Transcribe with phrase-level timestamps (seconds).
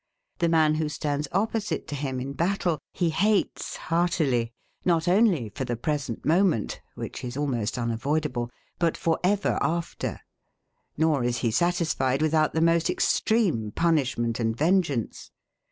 [0.39, 4.51] The man who stands opposite to him in battle, he hates heartedly,
[4.83, 10.19] not only for the present moment, which is almost unavoidable, but for ever after;
[10.97, 15.29] nor is he satisfied without the most extreme punishment and vengeance.